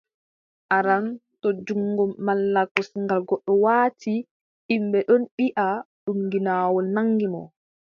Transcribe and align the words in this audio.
Aran, 0.77 1.05
to 1.41 1.47
junngo 1.67 2.03
malla 2.25 2.61
kosngal 2.73 3.21
goɗɗo 3.29 3.53
waati, 3.65 4.13
yimɓe 4.67 4.99
ɗon 5.07 5.23
mbiʼa 5.29 5.67
ɗum 6.03 6.19
ginnawol 6.31 6.85
nanngi 6.95 7.25
mo. 7.33 7.41